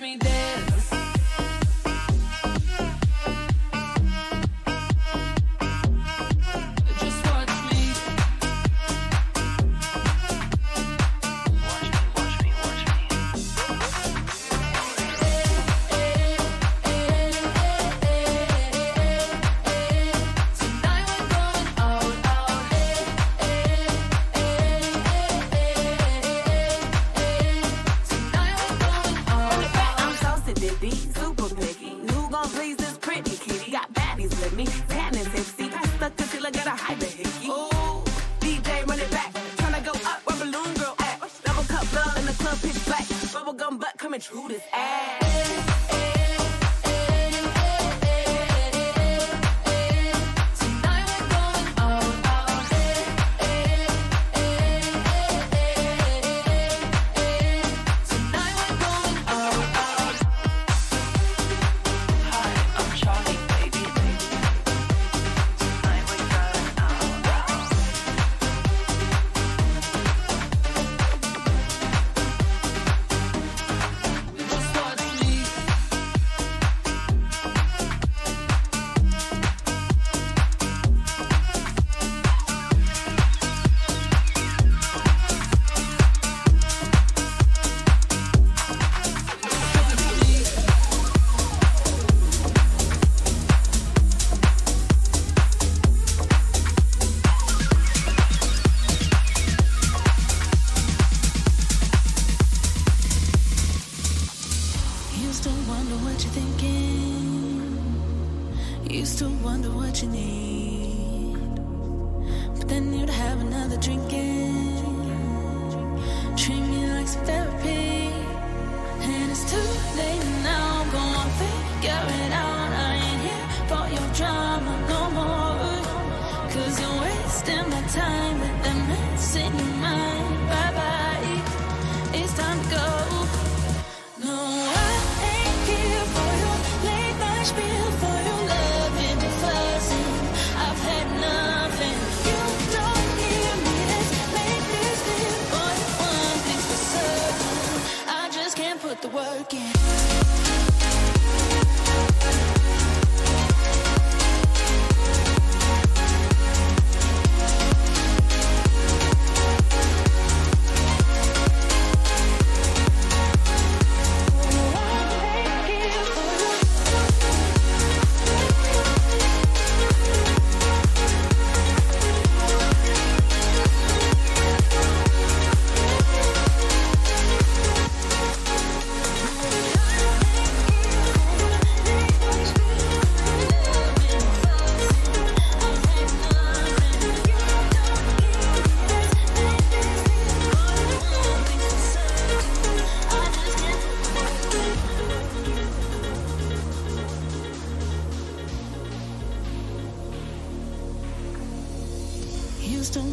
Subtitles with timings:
[0.00, 0.29] me down.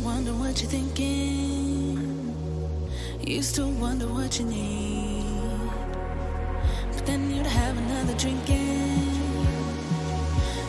[0.07, 2.33] wonder what you're thinking.
[3.21, 5.69] Used to wonder what you need.
[6.93, 9.11] But then you'd have another drinking.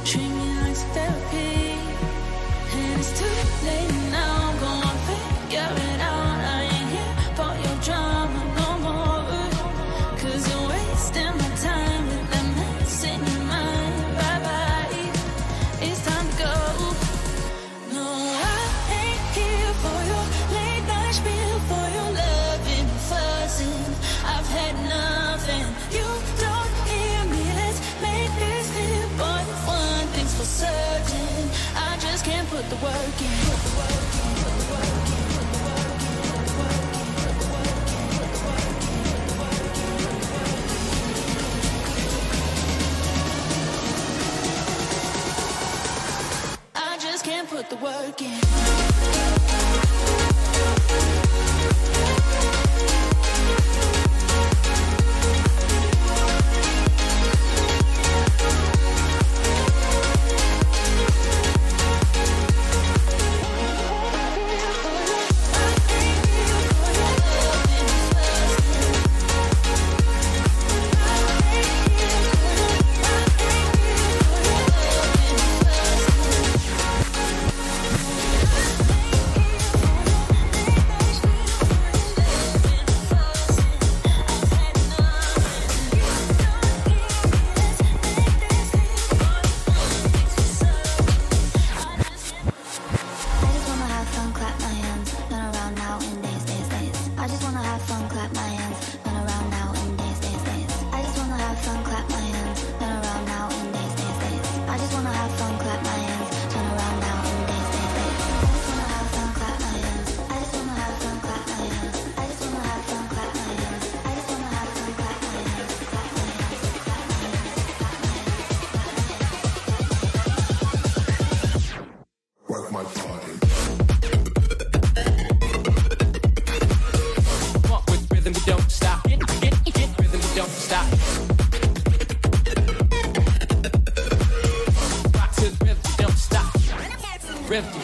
[0.05, 1.79] Treat me like therapy.
[2.75, 4.38] And it's too late now.
[47.59, 48.39] put the work in.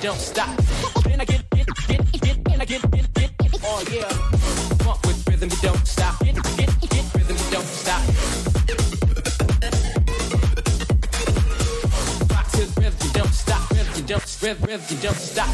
[0.05, 0.55] don't stop.
[1.05, 2.83] Then I get, get, get, get, get,
[3.65, 4.09] oh yeah.
[4.85, 6.23] Pump with rhythm, don't stop.
[6.23, 8.03] Get, get, get, rhythm, don't stop.
[12.77, 13.71] Rhythm, don't stop.
[13.71, 15.54] Rhythm, don't, rhythm, don't stop.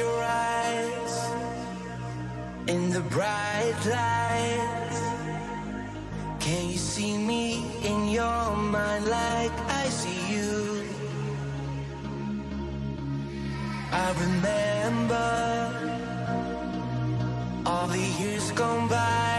[0.00, 1.14] Your eyes
[2.72, 5.00] in the bright lights.
[6.44, 7.44] Can you see me
[7.90, 8.44] in your
[8.76, 10.50] mind like I see you?
[14.04, 15.30] I remember
[17.70, 19.38] all the years gone by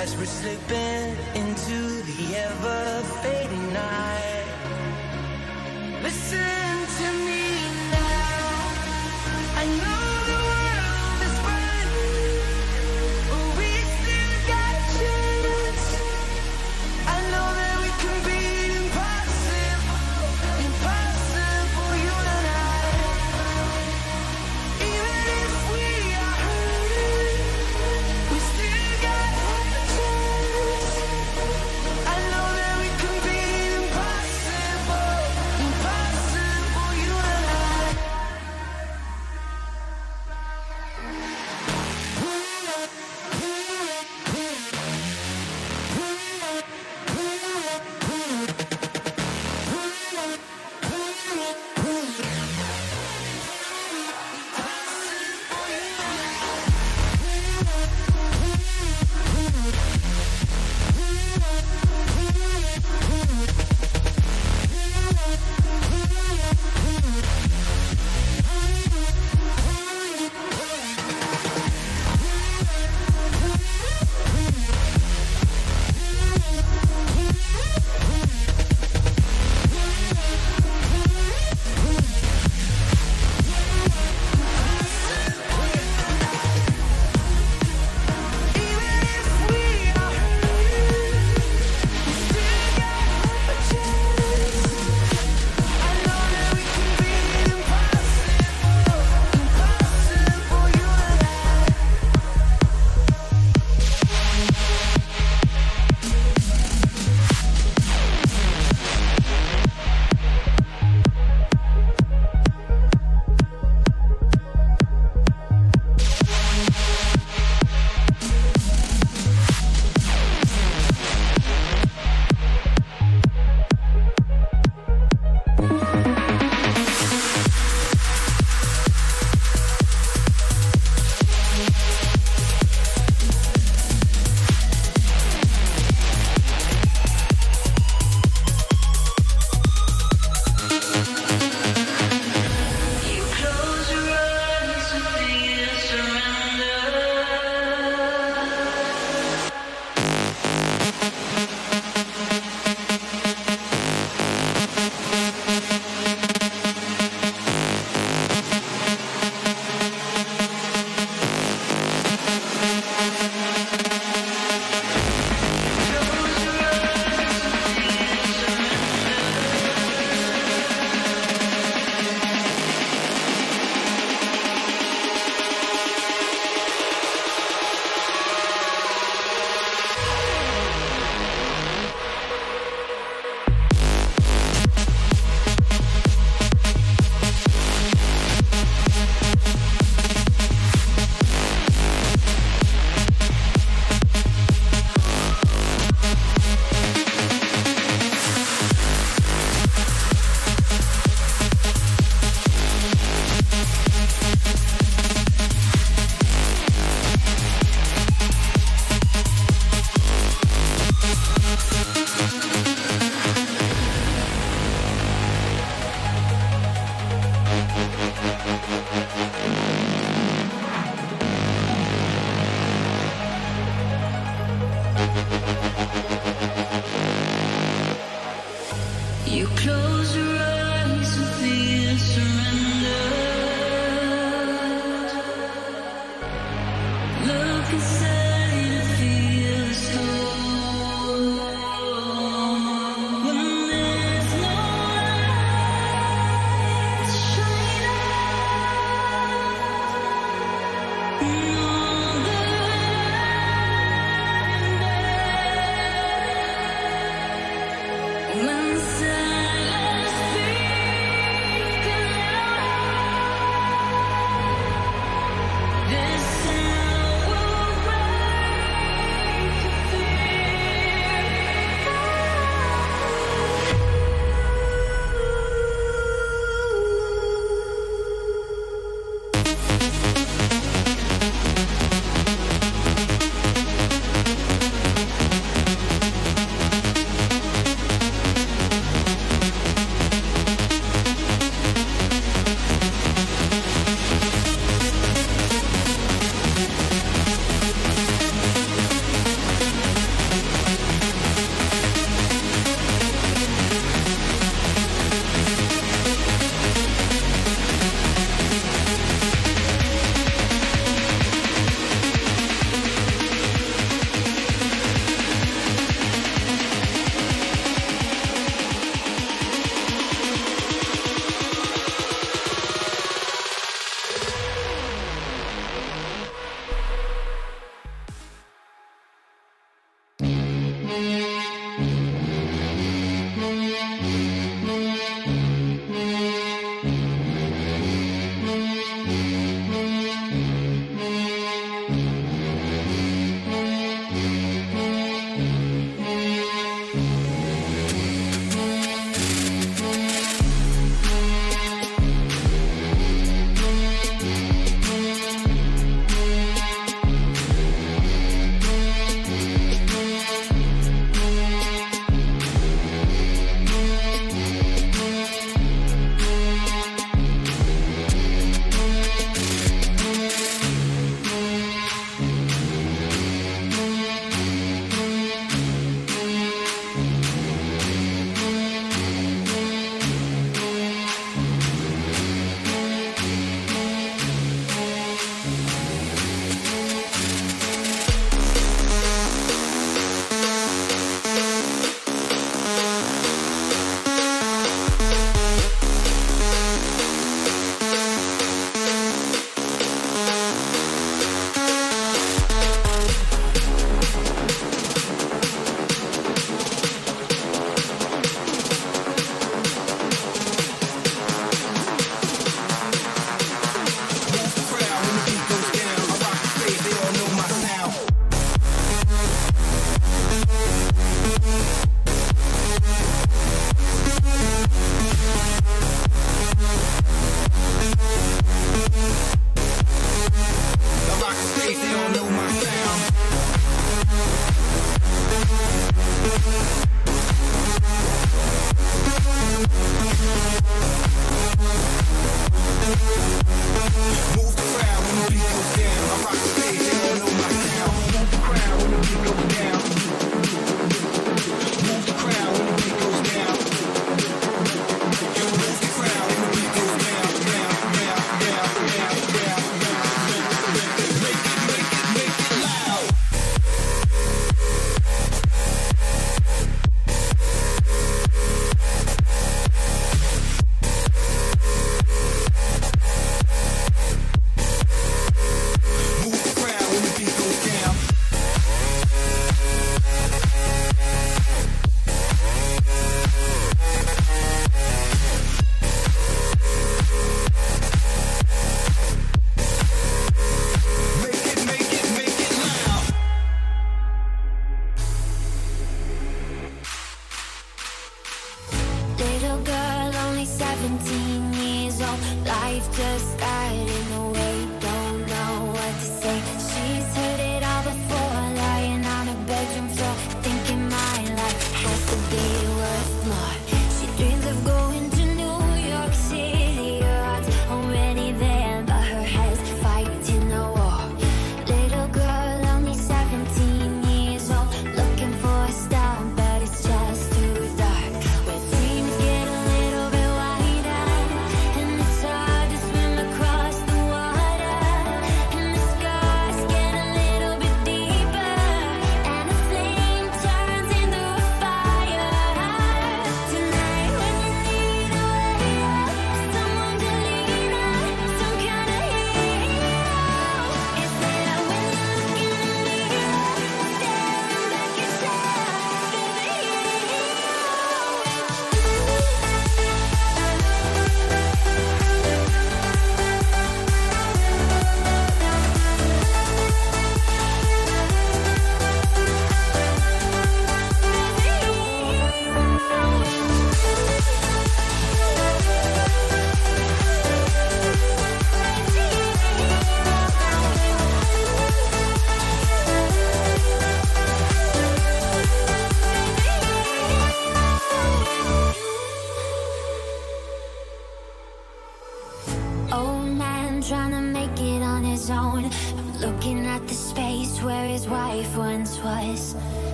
[0.00, 1.23] as we're slipping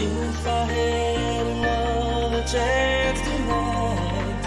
[0.00, 4.44] If I had another chance tonight,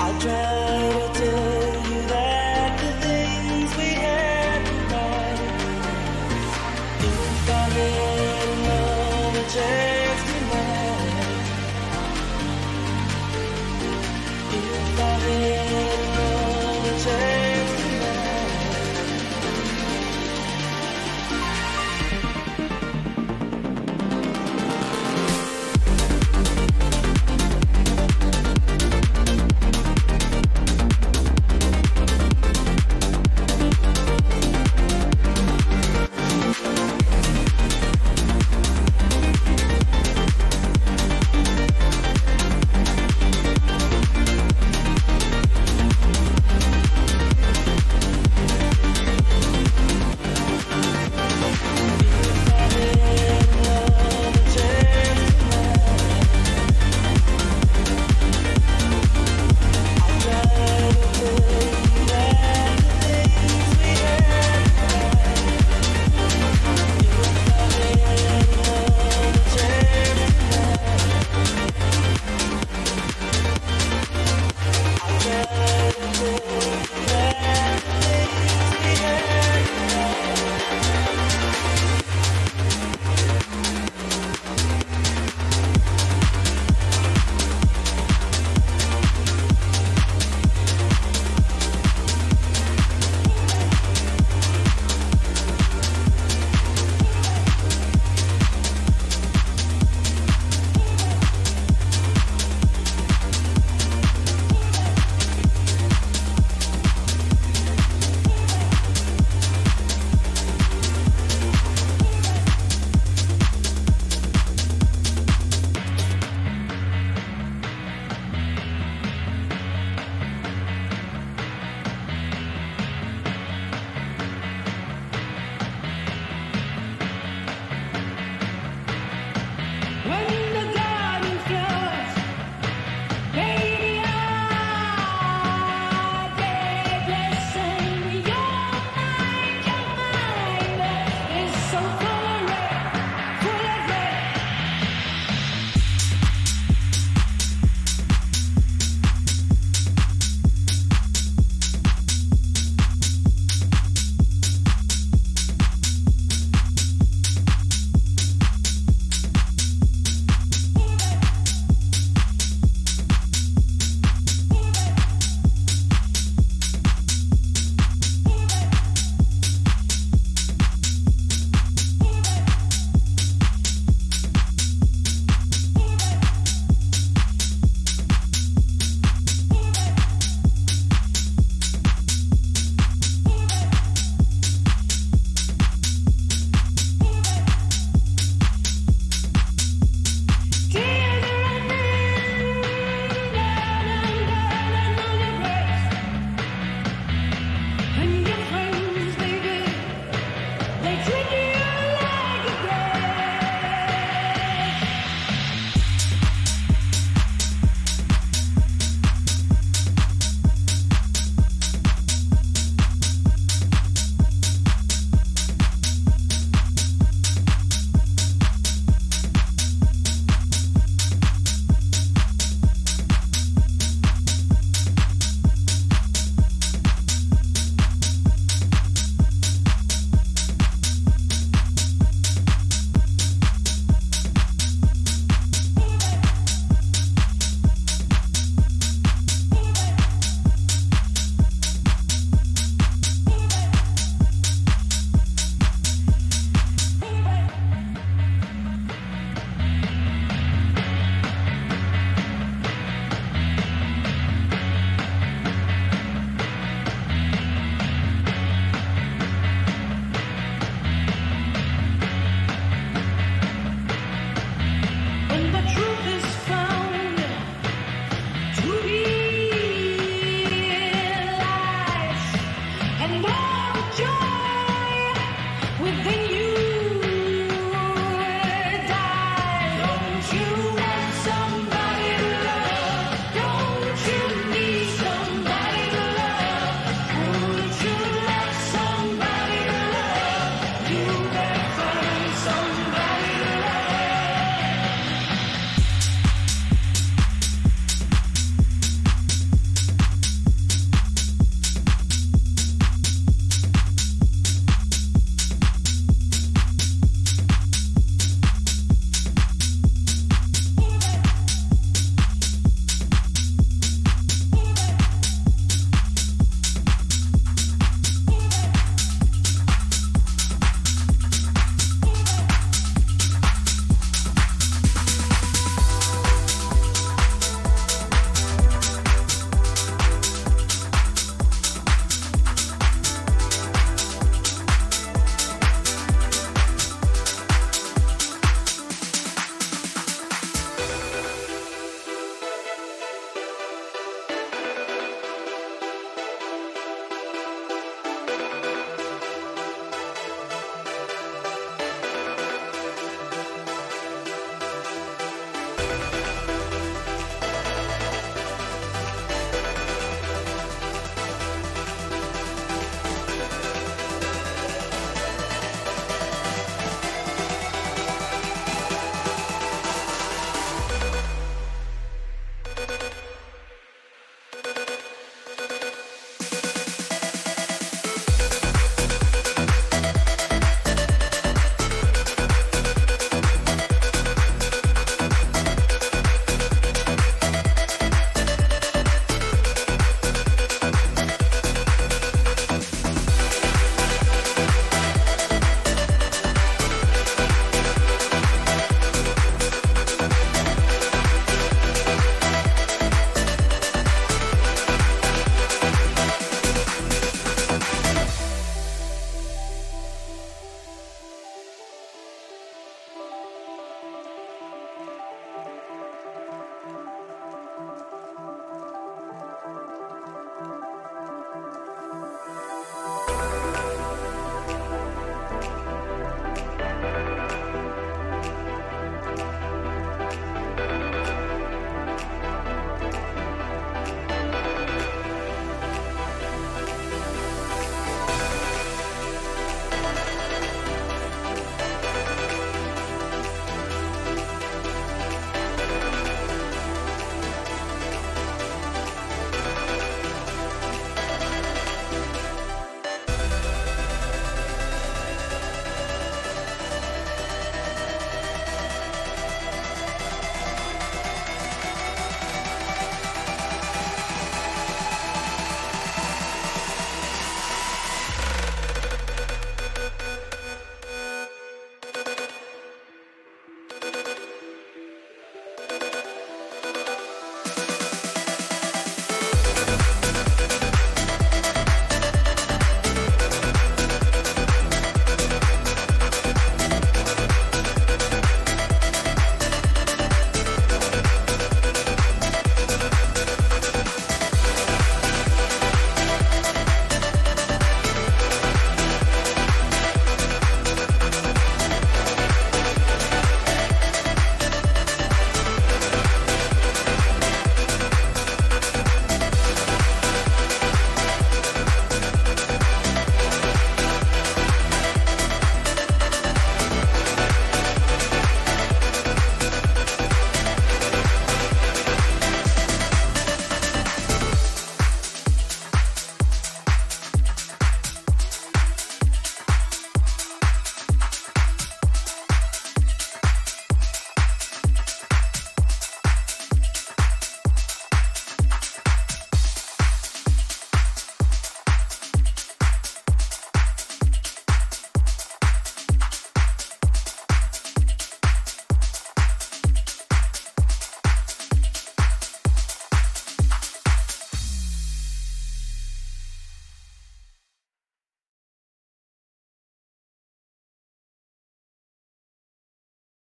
[0.00, 0.49] I'd try.